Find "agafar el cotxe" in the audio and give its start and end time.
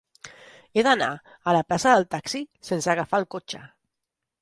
2.97-3.65